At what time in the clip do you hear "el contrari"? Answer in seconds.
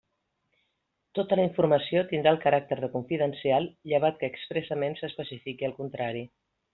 5.73-6.25